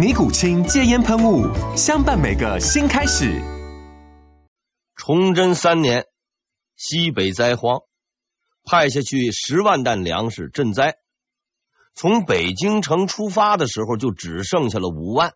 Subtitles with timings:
[0.00, 1.44] 尼古清戒烟喷雾，
[1.76, 3.38] 相伴每个新开始。
[4.96, 6.06] 崇祯三年，
[6.74, 7.82] 西北灾荒，
[8.64, 10.96] 派下去十万担粮食赈灾。
[11.94, 15.34] 从北京城出发的时候，就只剩下了五万，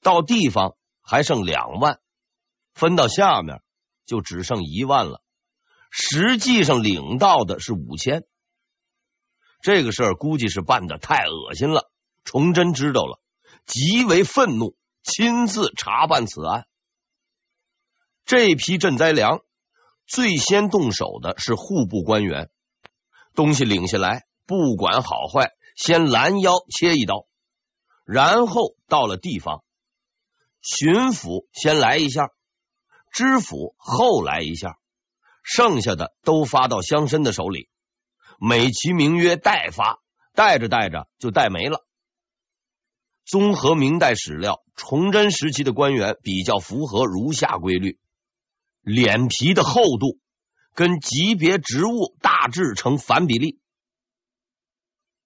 [0.00, 1.98] 到地方还剩两万，
[2.72, 3.60] 分到下面
[4.06, 5.20] 就只剩一万了。
[5.90, 8.24] 实际上领到的是五千。
[9.60, 11.90] 这个事儿估计是办的太恶心了，
[12.24, 13.20] 崇祯知道了。
[13.68, 16.66] 极为愤怒，亲自查办此案。
[18.24, 19.40] 这批赈灾粮
[20.06, 22.50] 最先动手的是户部官员，
[23.34, 27.26] 东西领下来，不管好坏，先拦腰切一刀，
[28.06, 29.62] 然后到了地方，
[30.62, 32.30] 巡抚先来一下，
[33.12, 34.78] 知府后来一下，
[35.42, 37.68] 剩下的都发到乡绅的手里，
[38.40, 40.00] 美其名曰代发，
[40.32, 41.86] 带着带着就带没了。
[43.28, 47.98] 综合明代史料，崇祯时期的官员比较符合如下规律：
[48.80, 50.18] 脸皮的厚度
[50.72, 53.60] 跟级别职务大致成反比例，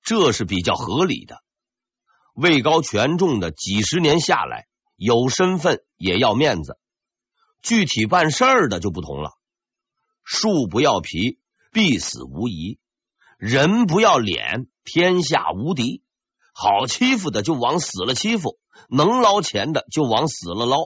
[0.02, 1.44] 这是比较合理的。
[2.34, 4.66] 位高权重的几十年下来，
[4.96, 6.80] 有身份也要面子，
[7.62, 9.30] 具体办事儿的就不同了。
[10.24, 11.38] 树不要皮，
[11.70, 12.80] 必死无疑；
[13.38, 16.02] 人不要脸，天下无敌。
[16.52, 18.58] 好欺负的就往死了欺负，
[18.88, 20.84] 能捞钱的就往死了捞，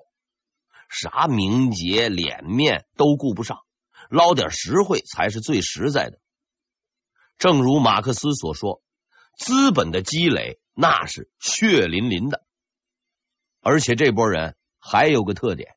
[0.88, 3.59] 啥名节脸面都顾不上，
[4.09, 6.19] 捞点实惠才是最实在的。
[7.37, 8.81] 正如马克思所说，
[9.37, 12.44] 资本的积累那是血淋淋的，
[13.60, 15.75] 而且这波人还有个特点，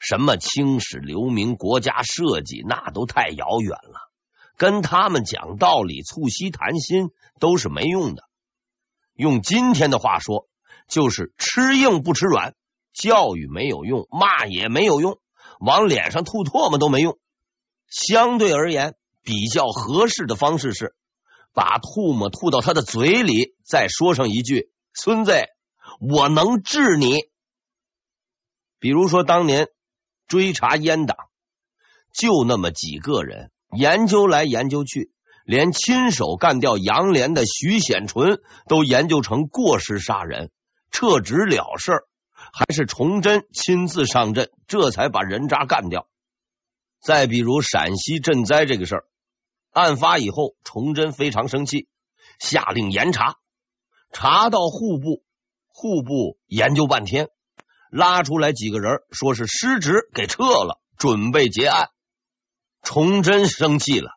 [0.00, 4.10] 什么青史留名、国家设计，那都太遥远了，
[4.56, 8.24] 跟他们讲道理、促膝谈心都是没用的。
[9.14, 10.48] 用今天的话说，
[10.88, 12.54] 就是吃硬不吃软，
[12.92, 15.18] 教育没有用，骂也没有用，
[15.60, 17.18] 往脸上吐唾沫都没用。
[17.88, 20.94] 相对而言，比较合适的方式是
[21.52, 25.32] 把唾沫吐到他的嘴里，再说上一句：“孙子，
[26.00, 27.18] 我能治你。”
[28.80, 29.68] 比如说当年
[30.26, 31.16] 追查阉党，
[32.12, 35.12] 就那么几个人，研究来研究去。
[35.44, 40.50] 连亲手干掉杨连的徐显纯都研究成过失杀人，
[40.90, 42.04] 撤职了事儿，
[42.52, 46.08] 还是崇祯亲自上阵，这才把人渣干掉。
[47.00, 49.04] 再比如陕西赈灾这个事儿，
[49.72, 51.88] 案发以后，崇祯非常生气，
[52.38, 53.36] 下令严查，
[54.12, 55.24] 查到户部，
[55.66, 57.28] 户部研究半天，
[57.90, 61.88] 拉出来几个人，说是失职给撤了，准备结案。
[62.82, 64.10] 崇祯生气了。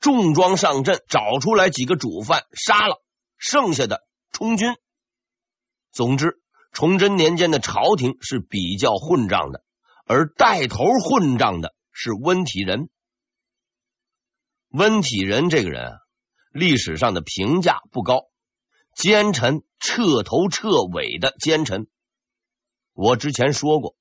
[0.00, 3.02] 重装上阵，找出来几个主犯杀了，
[3.36, 4.76] 剩下的充军。
[5.90, 6.40] 总之，
[6.72, 9.64] 崇祯年间的朝廷是比较混账的，
[10.04, 12.88] 而带头混账的是温体仁。
[14.68, 15.98] 温体仁这个人啊，
[16.52, 18.28] 历史上的评价不高，
[18.94, 21.88] 奸臣，彻头彻尾的奸臣。
[22.92, 23.96] 我之前说过，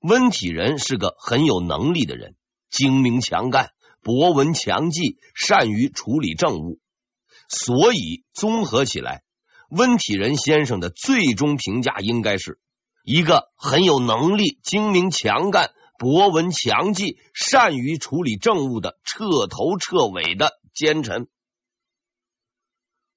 [0.00, 2.36] 温体仁是个很有能力的人，
[2.68, 3.72] 精明强干。
[4.02, 6.80] 博闻强记，善于处理政务，
[7.48, 9.22] 所以综合起来，
[9.70, 12.58] 温体仁先生的最终评价应该是
[13.04, 21.28] 一个很有能力、精明强干、博闻强记、善于处理政务的彻头彻尾的奸臣。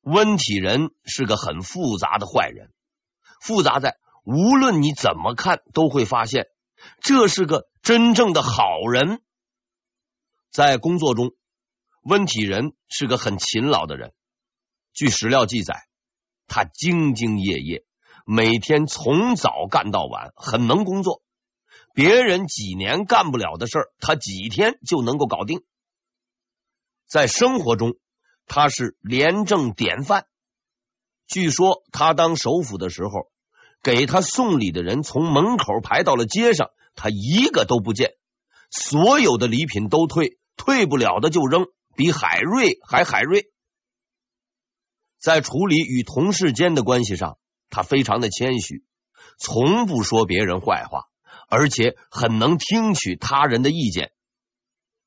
[0.02, 2.72] 温体仁是个很复杂的坏人，
[3.40, 6.48] 复杂在无论你怎么看，都会发现
[7.02, 9.22] 这是个真正的好人。
[10.52, 11.32] 在工作中，
[12.04, 14.12] 温体仁是个很勤劳的人。
[14.94, 15.88] 据史料记载，
[16.46, 17.86] 他兢兢业业，
[18.26, 21.24] 每天从早干到晚，很能工作。
[21.94, 25.64] 别人几年干不了的事儿，他几天就能够搞定。
[27.08, 27.94] 在生活中，
[28.46, 30.26] 他是廉政典范。
[31.28, 33.32] 据说他当首辅的时候，
[33.82, 38.16] 给他送礼的人从门口排到了街上，他一个都不见，
[38.70, 41.66] 所有的礼品都退，退不了的就扔，
[41.96, 43.52] 比海瑞还海瑞。
[45.18, 47.40] 在处理与同事间的关系上，
[47.72, 48.84] 他非常的谦虚，
[49.40, 51.06] 从不说别人坏话，
[51.50, 54.12] 而且很能听取他人的意见。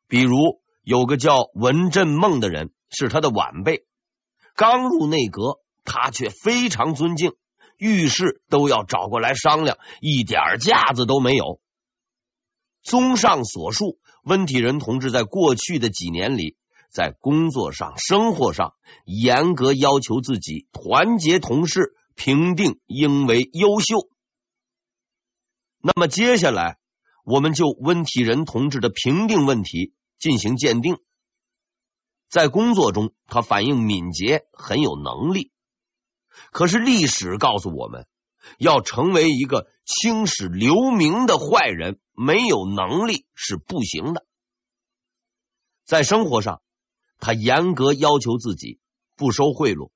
[0.08, 3.86] 比如有个叫文振梦的人，是他的晚辈，
[4.56, 7.34] 刚入内阁，他却非常尊敬，
[7.78, 11.60] 遇事都要找过来商量，一点架子都没有。
[12.82, 16.56] 综上所述，温体仁同志在过去的几年里，
[16.90, 18.74] 在工作上、生活上，
[19.04, 21.94] 严格要求自己，团结同事。
[22.16, 24.08] 评定应为优秀。
[25.80, 26.78] 那么接下来，
[27.24, 30.98] 我们就温体仁同志的评定问题进行鉴定。
[32.28, 35.50] 在工作中，他反应敏捷，很有能力。
[36.52, 38.06] 可是历史告诉我们，
[38.58, 44.24] 要成为一个青史留名的坏人，没有能力是不行的。
[45.84, 46.62] 在生活上，
[47.18, 48.78] 他严格要求自己，
[49.16, 49.90] 不收贿赂。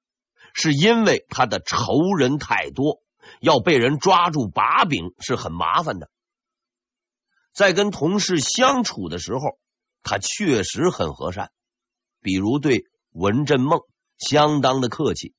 [0.54, 3.02] 是因为他的仇人太多，
[3.40, 6.10] 要被人抓住把柄是很麻烦的。
[7.52, 9.58] 在跟同事相处的时候，
[10.02, 11.52] 他确实很和善，
[12.20, 13.80] 比如对文振梦
[14.16, 15.34] 相当的客气。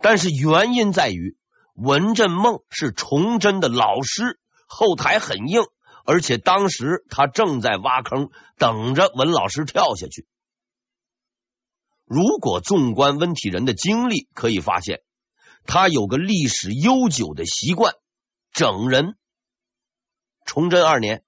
[0.00, 1.36] 但是原因在于
[1.74, 4.40] 文振梦是崇祯的老师，
[4.74, 5.60] 后台很硬，
[6.06, 10.26] 而且当时他正在挖坑，等着文老师跳下去。
[12.06, 15.02] 如果纵观温体仁的经历，可以发现
[15.66, 17.92] 他有个历史悠久的习惯——
[18.50, 19.18] 整人。
[20.46, 21.22] 崇祯二年，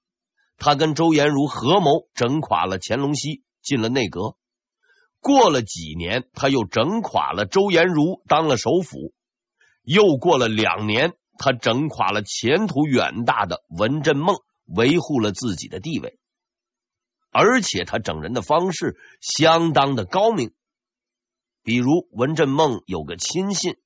[0.56, 4.37] 他跟周延儒合谋整垮了乾隆熙，进了内阁。
[5.20, 9.12] 过了几年，他又整垮了周延儒，当了首辅。
[9.82, 16.19] 又过了两年，他整垮了前途远大的文振梦，维护了自己的地位。
[17.31, 20.55] 而且他整人的方式相当的高明。
[21.63, 23.77] 比如文振梦有个亲信，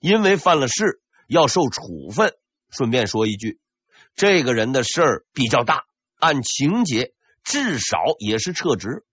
[0.00, 2.34] 因为犯了事要受处分。
[2.68, 3.60] 顺便说一句，
[4.14, 5.84] 这个人的事儿比较大，
[6.18, 9.04] 按情节至少也是撤职。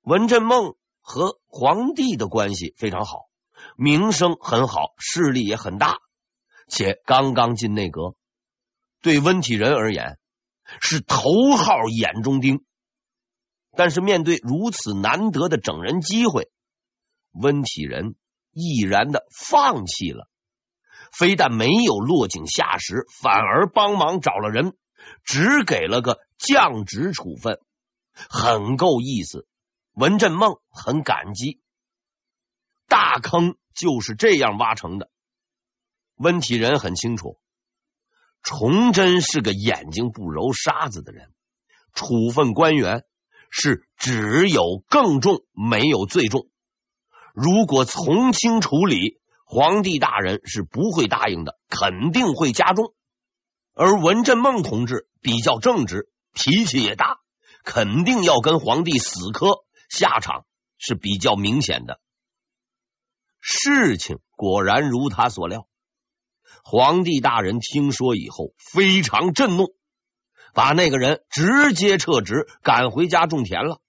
[0.00, 3.28] 文振梦和皇帝的关系非常好，
[3.76, 5.98] 名声很好，势力也很大，
[6.68, 8.14] 且刚刚进内阁，
[9.02, 10.18] 对温体仁而言
[10.80, 12.64] 是头号眼中钉。
[13.76, 16.50] 但是面对如此难得的整人机会，
[17.32, 18.14] 温体仁
[18.52, 20.28] 毅然的放弃了，
[21.12, 24.76] 非但没有落井下石，反而帮忙找了人，
[25.24, 27.58] 只给了个降职处分，
[28.12, 29.46] 很够意思。
[29.92, 31.60] 文振梦很感激，
[32.86, 35.10] 大坑就是这样挖成的。
[36.16, 37.38] 温体仁很清楚，
[38.42, 41.32] 崇祯是个眼睛不揉沙子的人，
[41.92, 43.04] 处分官员
[43.50, 46.48] 是只有更重，没有最重。
[47.34, 52.94] 如果从轻处理，皇帝大人是不会答应的，肯定会加重。
[53.74, 57.18] 而文振梦同志比较正直，脾气也大，
[57.64, 60.46] 肯定要跟皇帝死磕，下场
[60.78, 62.00] 是比较明显的。
[63.40, 65.66] 事情果然如他所料，
[66.64, 69.76] 皇帝大人听说以后非常震怒，
[70.52, 73.80] 把那个人直接撤职，赶回家种田了。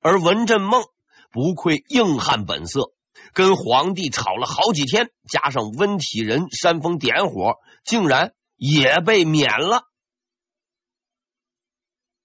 [0.00, 0.84] 而文振梦。
[1.32, 2.92] 不愧硬汉本色，
[3.32, 9.84] 跟皇帝吵了好几天，加上温体仁煽风点火，竟然也被免了。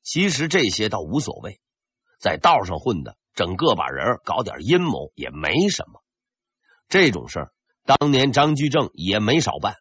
[0.01, 1.62] 其实这些倒无所谓，
[2.19, 6.01] 在道上混的，整个把人搞点阴谋也没什么。
[6.89, 7.53] 这种事儿，
[7.86, 9.75] 当年张居正也没少办。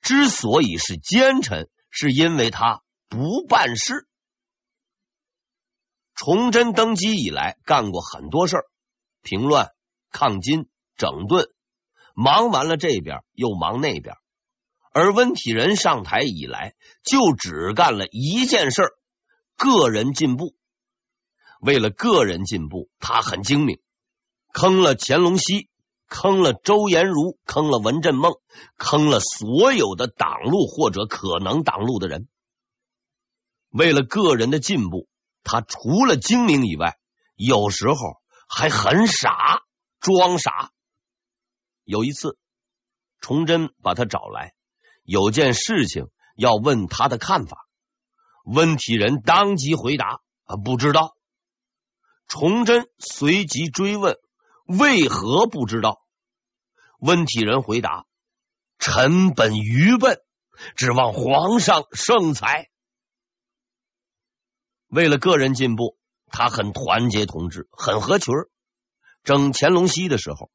[0.00, 4.06] 之所以是奸臣，是因为他不办事。
[6.14, 8.64] 崇祯登基以来，干过很多事儿，
[9.22, 9.70] 平乱、
[10.10, 11.48] 抗金、整顿，
[12.14, 14.16] 忙完了这边又忙那边。
[14.92, 18.90] 而温体仁上台以来，就只干了一件事儿：
[19.56, 20.54] 个人进步。
[21.60, 23.80] 为了个人进步，他很精明，
[24.52, 25.68] 坑了乾隆熙，
[26.10, 28.34] 坑了周延儒，坑了文振梦，
[28.76, 32.28] 坑了所有的挡路或者可能挡路的人。
[33.70, 35.08] 为了个人的进步。
[35.42, 36.98] 他除了精明以外，
[37.34, 37.96] 有时候
[38.46, 39.62] 还很傻，
[39.98, 40.70] 装傻。
[41.82, 42.36] 有一次，
[43.20, 44.52] 崇祯把他找来，
[45.02, 47.66] 有件事情要问他的看法。
[48.44, 51.16] 温体仁当即回答：“啊，不知道。”
[52.28, 54.18] 崇祯随即追问
[54.78, 56.02] ：“为何不知道？”
[57.00, 58.06] 温体仁回答
[58.78, 60.20] ：“臣本愚笨，
[60.76, 62.68] 指望皇上圣裁。”
[64.88, 65.96] 为了个人进步，
[66.26, 68.48] 他很团结同志，很合群儿。
[69.22, 70.50] 整乾隆熙的时候，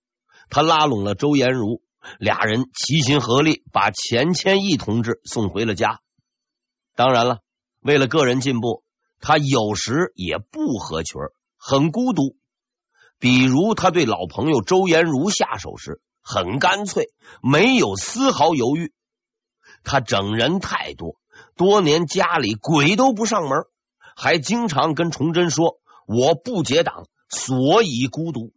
[0.50, 1.82] 他拉拢了周延儒，
[2.20, 6.02] 俩人齐心合力把钱谦益同志送回了家。
[6.96, 7.40] 当然了，
[7.80, 8.84] 为了个人进步，
[9.20, 11.34] 他有时也不合群儿。
[11.58, 12.38] 很孤独，
[13.26, 17.08] 比如他对老朋友周延儒下手时，很干脆，
[17.42, 18.94] 没有丝毫犹豫。
[19.84, 21.16] 他整人太多，
[21.56, 23.64] 多年家里鬼都不上门，
[24.16, 28.54] 还经常跟崇祯说：“我不结党，所以孤独。”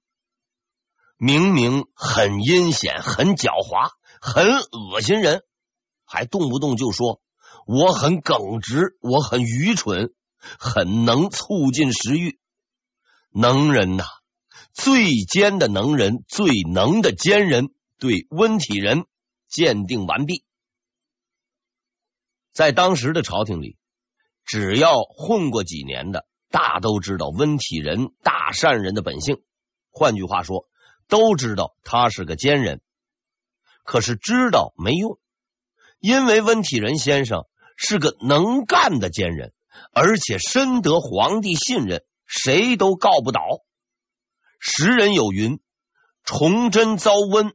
[1.16, 5.44] 明明很阴险、很狡猾、很恶心人，
[6.04, 7.22] 还动不动就说
[7.66, 10.12] ：“我很耿直，我很愚蠢，
[10.58, 12.38] 很能促进食欲。”
[13.32, 14.04] 能人呐，
[14.78, 19.06] 最奸的能人，最能的奸人，对温体仁
[19.49, 20.44] 鉴定完毕。
[22.52, 23.76] 在当时的朝廷里，
[24.44, 29.42] 只要混过几年的，大都知道温体仁大善人的本性。
[29.90, 30.68] 换句话说，
[31.08, 32.80] 都知道他是个奸人。
[33.82, 35.18] 可是知道没用，
[35.99, 39.52] 因为温体仁先生是个能干的奸人，
[39.92, 42.04] 而且深得皇帝信任。
[42.26, 43.40] 谁都告不倒。
[44.58, 45.60] 时人有云
[46.24, 47.52] ：“崇祯遭瘟，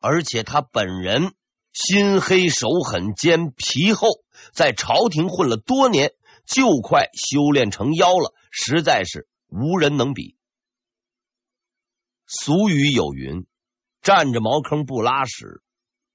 [0.00, 1.34] 而且他本人
[1.72, 4.08] 心黑手狠兼皮厚，
[4.52, 6.12] 在朝廷混了多年，
[6.46, 10.36] 就快修炼成妖了，实在是无人能比。”
[12.26, 13.46] 俗语有云
[14.02, 15.62] ：“占着茅坑不拉屎。”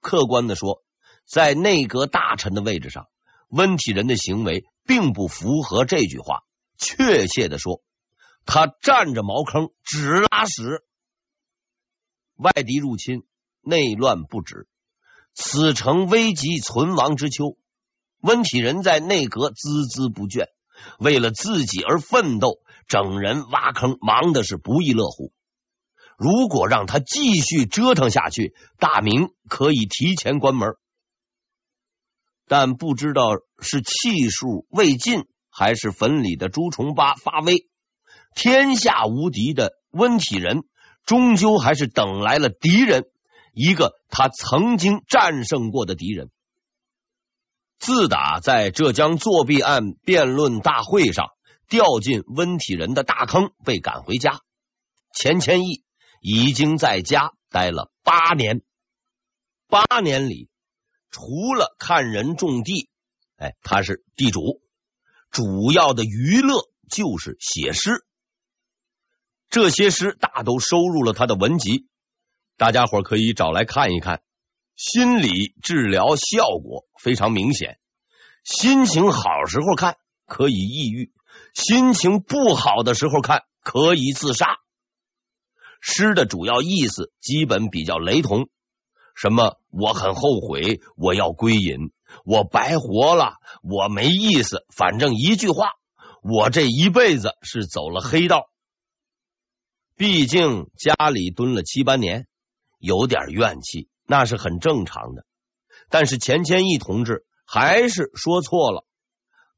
[0.02, 0.84] 客观的说，
[1.26, 3.08] 在内阁大臣的位置上，
[3.48, 6.44] 温体仁的行为并不符合这句话。
[6.78, 7.82] 确切的说，
[8.46, 10.84] 他占着茅坑只拉屎。
[12.36, 13.24] 外敌入侵，
[13.62, 14.68] 内乱不止，
[15.34, 17.58] 此城危急存亡之秋。
[18.22, 20.48] 温体仁在内阁孜孜不倦，
[21.00, 25.32] 为了自己而奋斗，整人挖坑，忙的是不亦乐乎。
[26.18, 30.76] 如果让他继续折腾下去，大明可以提前关门。
[32.48, 35.28] 但不知道是气数未尽。
[35.52, 37.68] 还是坟里的朱重八发威，
[38.36, 40.64] 天下无敌的温体仁，
[41.06, 43.06] 终究还是等来了敌人，
[43.54, 46.30] 一个他曾经战胜过的敌人。
[47.80, 51.28] 自打在浙江作弊案辩论大会上
[51.70, 54.42] 掉进温体仁的大坑，被赶回家，
[55.14, 55.84] 钱谦益
[56.22, 58.62] 已经在家待了八年。
[59.68, 60.50] 八年里，
[61.10, 62.90] 除了看人种地，
[63.38, 64.62] 哎，他是地主。
[65.32, 68.04] 主要的娱乐就是写诗，
[69.50, 71.88] 这些诗大都收入了他的文集，
[72.56, 74.22] 大家伙可以找来看一看。
[74.76, 77.80] 心理治疗效果非常明显，
[78.44, 81.12] 心情好时候看可以抑郁，
[81.56, 84.60] 心情不好的时候看可以自杀。
[85.82, 88.50] 诗的主要意思基本比较雷同，
[89.16, 91.92] 什么我很后悔，我要归隐。
[92.24, 94.66] 我白活了，我没意思。
[94.76, 95.72] 反正一句话，
[96.22, 98.50] 我这一辈子是走了黑道。
[100.00, 102.26] 毕竟家里蹲了七八年，
[102.78, 105.26] 有点怨气，那是很正常的。
[105.90, 108.86] 但是钱谦益同志还是说错了，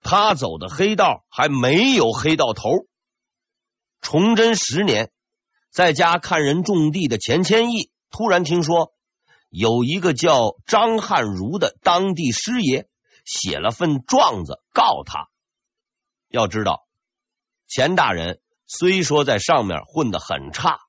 [0.02, 2.72] 他走的黑道还没有黑到头。
[4.02, 5.12] 崇祯十年，
[5.70, 8.96] 在家看人种地的钱谦益突然听说。
[9.48, 12.88] 有一个叫张汉儒的当地师爷
[13.26, 15.28] 写了份状子告他。
[16.30, 16.88] 要知道，
[17.68, 18.42] 钱大人
[18.74, 20.80] 虽说在上面混得很差，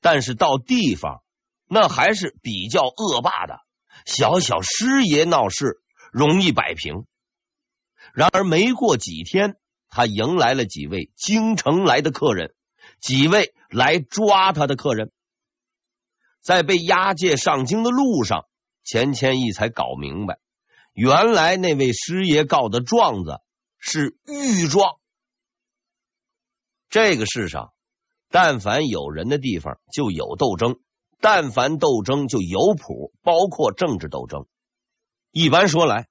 [0.00, 1.22] 但是到地方
[1.68, 3.58] 那还是比较恶霸的。
[4.06, 7.04] 小小师爷闹事容易摆平，
[8.14, 9.56] 然而没过几天，
[9.90, 12.54] 他迎来了几位京城来的客人，
[13.00, 15.12] 几位来抓他的客人。
[16.40, 18.46] 在被押解上京的路上，
[18.82, 20.38] 钱谦益才搞明白，
[20.94, 23.40] 原来那位师爷告的状子
[23.78, 24.96] 是御状。
[26.88, 27.72] 这个世上，
[28.30, 30.78] 但凡有人的地方就有斗争，
[31.20, 34.46] 但凡斗争就有谱，包括政治斗争。
[35.30, 36.08] 一般说来，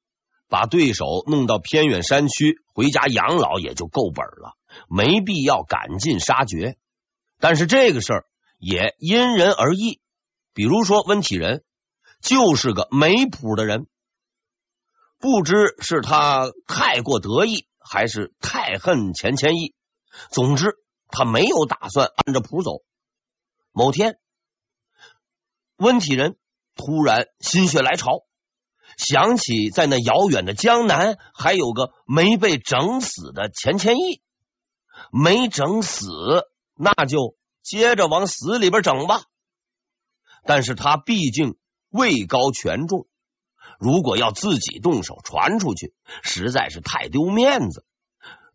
[0.48, 4.56] 把对手弄到偏远山区回家养老也就够本了，
[4.90, 6.78] 没必要赶尽杀绝。
[7.40, 8.26] 但是这个事儿
[8.60, 10.00] 也因人而异。
[10.54, 11.64] 比如说温体仁
[12.22, 13.88] 就是个没谱的人，
[15.20, 19.74] 不知是他太过得意，还是太恨钱谦益。
[20.32, 20.76] 总之，
[21.08, 22.84] 他没有打算按着谱走。
[23.72, 24.20] 某天，
[25.78, 26.38] 温体仁
[26.76, 28.26] 突然心血来潮，
[28.98, 34.22] 想起在那遥远的江南还有个没被整死的钱谦益，
[35.12, 36.08] 没整死，
[36.74, 39.24] 那就接着往死里边整吧。
[40.46, 41.58] 但是他毕竟
[41.90, 43.08] 位高权重。
[43.78, 45.94] 如果要自己动手传出去，
[46.24, 47.86] 实在是太丢面子，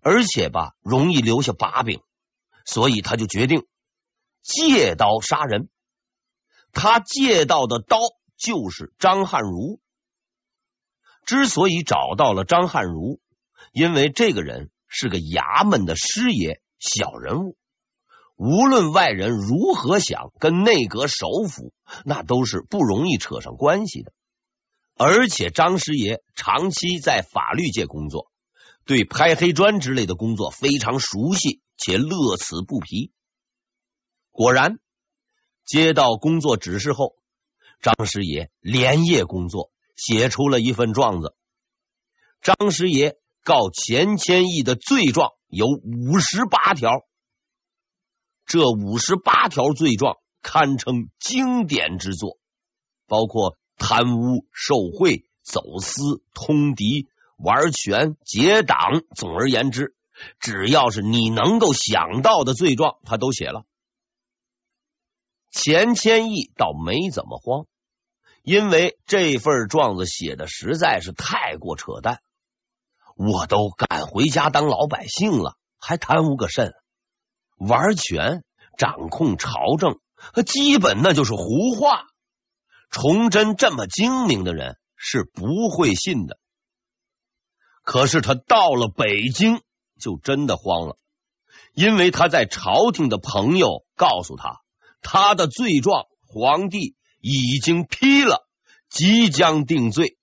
[0.02, 2.00] 而且吧，容易留下把柄，
[2.64, 3.66] 所以他就决定
[4.42, 5.68] 借刀杀人。
[6.72, 7.98] 他借到的刀
[8.36, 9.80] 就是张汉儒。
[11.26, 13.20] 之所以找到了张汉儒，
[13.72, 17.56] 因为这个人是个衙门的师爷，小人物，
[18.36, 24.12] 无论外人如何想跟内阁首辅，那都是不容易扯上关系的。
[24.96, 28.30] 而且张师爷长期在法律界工作，
[28.84, 33.12] 对拍黑砖之类的工作非常熟悉，且乐此不疲。
[34.30, 34.78] 果然，
[35.64, 37.16] 接到工作指示后，
[37.80, 41.34] 张师爷连夜工作，写出了一份状子。
[42.40, 47.04] 张师爷告钱谦益的罪状有五十八条，
[48.46, 52.38] 这五十八条罪状堪称经典之作，
[53.06, 53.56] 包括。
[53.82, 57.08] 贪污、受贿、走私、通敌、
[57.42, 59.94] 玩权、结党，总而言之，
[60.38, 63.64] 只要是你能够想到的罪状，他都写了。
[65.50, 67.64] 钱谦益倒没怎么慌，
[68.42, 72.20] 因为这份状子写的实在是太过扯淡。
[73.16, 76.72] 我都赶回家当老百姓了，还贪污个甚？
[77.56, 78.44] 玩权、
[78.76, 79.98] 掌控朝政，
[80.46, 82.04] 基本那就是胡话。
[82.90, 86.38] 崇祯这么精明的人是不会信的，
[87.82, 89.60] 可是他到了北京
[89.98, 90.98] 就真的慌了，
[91.74, 94.60] 因为他在朝廷的朋友告诉他，
[95.00, 98.48] 他的罪状皇帝已经批了，
[98.88, 100.16] 即将定罪。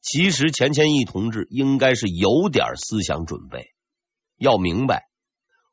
[0.00, 3.74] 其实钱谦益同志应该是有点思想准备，
[4.36, 5.08] 要明白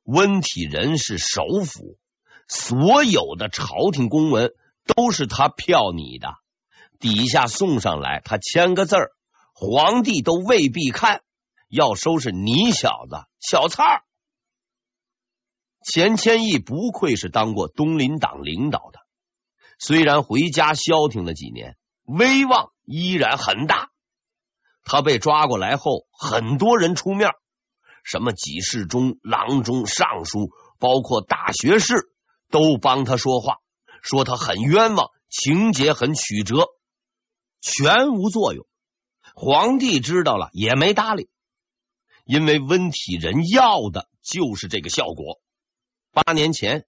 [0.04, 1.98] 温体仁是首辅，
[2.48, 4.54] 所有的朝廷公文。
[4.88, 6.36] 都是他票拟的，
[7.00, 9.10] 底下送上来，他签个字儿，
[9.56, 11.24] 皇帝都未必看。
[11.68, 14.04] 要收拾你小子小菜儿。
[15.84, 19.00] 钱谦益不愧是当过东林党领导的，
[19.80, 23.90] 虽然回家消停了几年，威望依然很大。
[24.84, 27.32] 他被抓过来后，很多人出面，
[28.04, 32.12] 什么给事中、郎中、尚书，包括大学士，
[32.52, 33.58] 都帮他说话。
[34.02, 36.68] 说他很冤枉，情节很曲折，
[37.60, 38.66] 全无作用。
[39.36, 41.28] 皇帝知道了也没搭理，
[42.24, 45.42] 因为温体仁要的就是这个效果。
[46.14, 46.86] 八年前，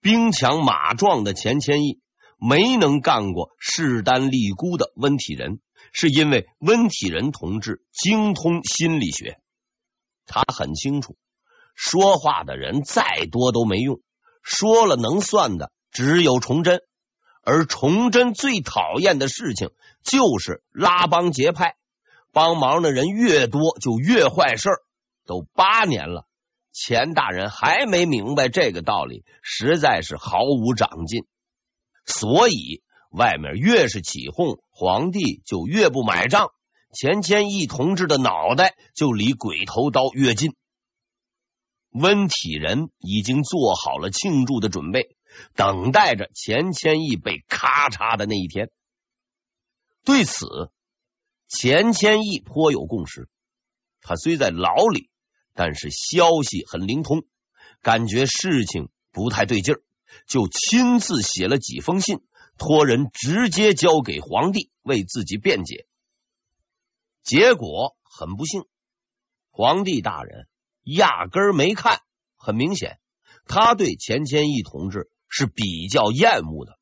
[0.00, 2.00] 兵强马壮的钱谦益
[2.36, 5.60] 没能干过势单力孤的温体仁，
[5.92, 9.40] 是因为温体仁同志精通心理学，
[10.26, 11.16] 他很清楚，
[11.76, 14.00] 说话的人再多都没用，
[14.42, 15.70] 说了能算的。
[15.90, 16.80] 只有崇祯，
[17.48, 19.70] 而崇祯最讨厌的事情
[20.02, 21.76] 就是拉帮结派，
[22.30, 24.82] 帮忙的人越多就越坏事儿。
[25.24, 26.26] 都八年了，
[26.72, 31.24] 钱大人还没明白这个道理，实在是毫无长进。
[32.04, 36.50] 所以外面越是起哄，皇帝就越不买账，
[36.92, 40.54] 钱谦益同志的脑袋就离鬼头刀越近。
[41.92, 45.16] 温体仁已经做好了庆祝的准备。
[45.54, 48.70] 等待着钱谦益被咔嚓的那一天。
[50.04, 50.70] 对此，
[51.48, 53.28] 钱谦益颇有共识。
[54.00, 55.10] 他虽在牢里，
[55.54, 57.24] 但是消息很灵通，
[57.82, 59.82] 感觉事情不太对劲儿，
[60.26, 62.20] 就亲自写了几封信，
[62.56, 65.86] 托人直接交给皇帝，为自己辩解。
[67.22, 68.64] 结果很不幸，
[69.50, 70.48] 皇帝大人
[70.84, 72.00] 压根儿没看。
[72.36, 73.00] 很明显，
[73.44, 75.10] 他对钱谦益同志。
[75.28, 76.78] 是比较厌恶的。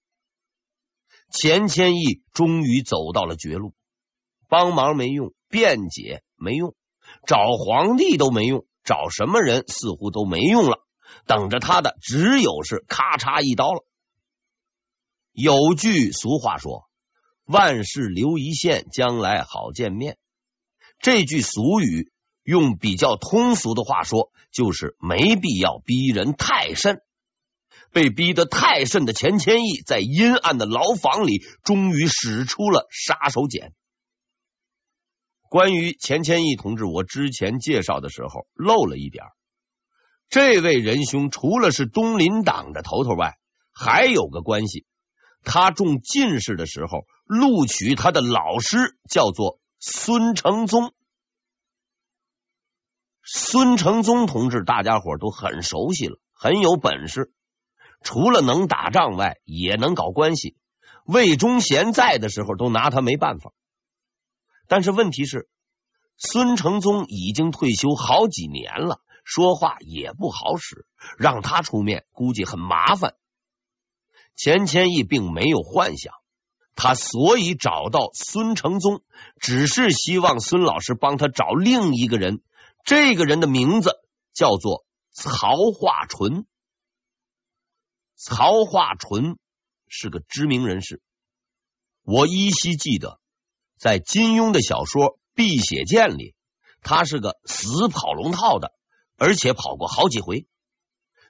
[1.30, 3.74] 钱谦益终于走到了绝路，
[4.48, 6.74] 帮忙没用，辩解没用，
[7.26, 10.86] 找皇帝都没用，找什么人似乎都没用了。
[11.26, 13.84] 等着他的只有是咔嚓一刀了。
[15.32, 16.88] 有句俗话说
[17.44, 20.18] ：“万事留一线，将来好见面。”
[20.98, 22.10] 这句俗语
[22.42, 27.02] 用比较通俗的话说，就是没必要逼人太甚。
[27.96, 33.72] 被逼得太甚的钱谦益，在阴暗的牢房里，终于使出了杀手锏。
[35.48, 39.24] 关于钱谦益同志，我之前介绍的时候漏了一点。
[40.28, 43.38] 这位仁兄除了是东林党的头头外，
[43.72, 44.84] 还有个关系。
[45.42, 50.92] 他中进士的时候，录取他的老师叫做孙承宗。
[53.22, 57.32] 孙承宗同志，大家伙都很熟悉了，很有本事。
[58.02, 60.56] 除了能打仗外，也能搞关系。
[61.04, 63.52] 魏忠贤在的时候，都拿他没办法。
[64.68, 65.48] 但是问题是，
[66.16, 70.86] 孙承宗已经退休好几年了，说话也不好使，
[71.18, 73.14] 让他出面估计很麻烦。
[74.34, 76.12] 钱谦益并没有幻想，
[76.74, 79.02] 他所以找到孙承宗，
[79.40, 82.42] 只是希望孙老师帮他找另一个人。
[82.84, 83.92] 这个人的名字
[84.34, 86.46] 叫做曹化淳。
[88.16, 89.38] 曹化淳
[89.86, 91.02] 是个知名人士，
[92.02, 93.20] 我依稀记得。
[93.78, 96.34] 在金庸的小说《碧血剑》里，
[96.80, 98.72] 他是个死跑龙套的，
[99.18, 100.46] 而且跑过好几回。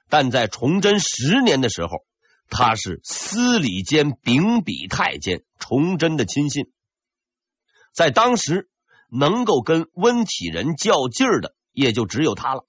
[0.07, 2.05] 但在崇祯十年的时候，
[2.49, 6.71] 他是司礼监秉笔太监崇祯的亲信，
[7.93, 8.69] 在当时
[9.09, 12.65] 能够跟温体仁较劲儿的，也就只有他了。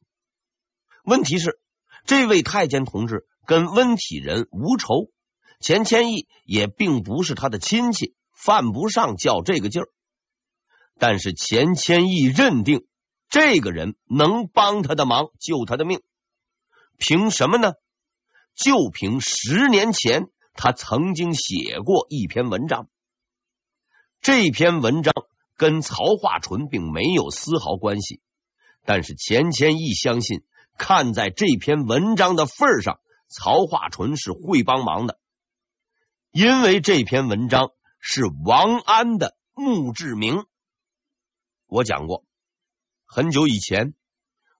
[1.04, 1.60] 问题是，
[2.04, 5.10] 这位太监同志跟温体仁无仇，
[5.58, 8.14] 钱谦益也并不是他的亲戚。
[8.30, 9.88] 犯不上较这个劲儿，
[10.98, 12.86] 但是钱谦益认定
[13.28, 16.02] 这个人能帮他的忙，救他的命。
[16.98, 17.72] 凭什么呢？
[18.54, 22.88] 就凭十年前他曾经写过一篇文章，
[24.20, 25.14] 这篇文章
[25.56, 28.20] 跟曹化淳并没有丝毫关系，
[28.84, 30.44] 但是钱谦益相信，
[30.76, 35.20] 看在这篇文章的份上，曹化淳是会帮忙的，
[36.32, 37.70] 因为这篇文章。
[38.00, 40.46] 是王安的墓志铭。
[41.66, 42.24] 我讲过，
[43.04, 43.92] 很久以前，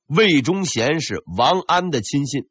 [0.07, 2.51] 魏忠贤是王安的亲信，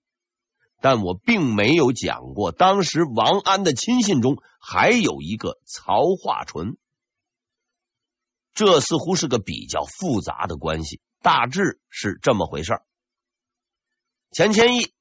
[0.79, 6.77] 但我并没有讲过，当时王安的亲信中还有一个曹化淳。
[8.53, 12.85] 这似乎是个比较复杂的关系，大致是这么回事儿。
[14.31, 14.93] 钱谦益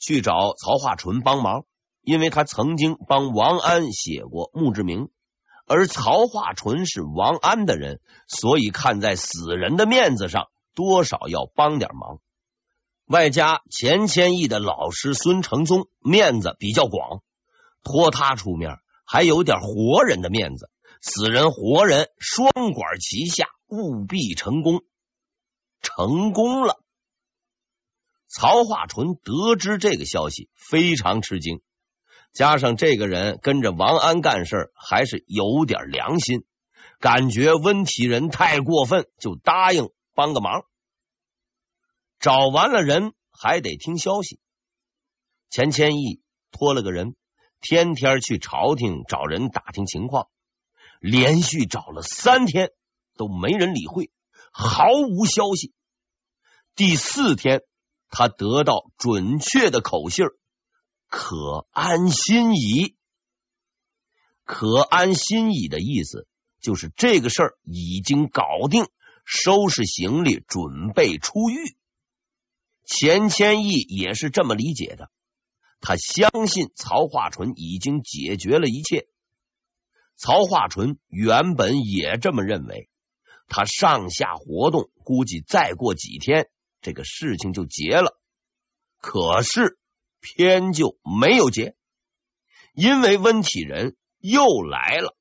[0.00, 1.64] 去找曹化淳帮忙，
[2.00, 5.10] 因为他曾经帮王安写过墓志铭。
[5.66, 12.18] 而曹化淳是王安的人，所以看在死人的面子上，多少要帮点忙。
[13.06, 17.22] 外加钱谦益的老师孙承宗面子比较广，
[17.84, 20.70] 托他出面，还有点活人的面子。
[21.02, 24.82] 死人活人双管齐下，务必成功。
[25.80, 26.79] 成功了。
[28.32, 31.60] 曹化淳得知这个消息，非常吃惊。
[32.32, 36.44] 加上这个人跟着王安干事，还是有点良心，
[37.00, 40.62] 感觉温体仁太过分，就答应帮个忙。
[42.20, 44.38] 找完了人，还得听消息。
[45.50, 47.16] 钱谦益托了个人，
[47.60, 50.28] 天天去朝廷找人打听情况，
[51.00, 52.70] 连续找了三天
[53.16, 54.12] 都没人理会，
[54.52, 55.72] 毫无消息。
[56.76, 57.62] 第四天，
[58.10, 60.26] 他得到准确的口信。
[61.08, 62.96] 可安心矣。
[64.44, 66.26] 可安心矣的意思
[66.60, 68.86] 就是这个事儿已经搞定，
[69.24, 71.76] 收拾行李准备出狱。
[72.84, 75.10] 钱谦益也是这么理解的，
[75.80, 79.06] 他相信曹化淳已经解决了一切。
[80.16, 82.88] 曹化淳原本也这么认为，
[83.48, 88.20] 他上下活动，估计再过几天这个事情就结了。
[88.98, 89.76] 可是。
[90.22, 91.74] 偏就没有结，
[92.74, 95.16] 因为温体仁又来了。